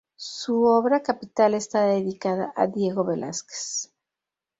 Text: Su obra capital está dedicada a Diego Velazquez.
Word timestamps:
Su 0.15 0.63
obra 0.63 1.03
capital 1.03 1.53
está 1.53 1.85
dedicada 1.85 2.51
a 2.55 2.65
Diego 2.65 3.05
Velazquez. 3.05 3.93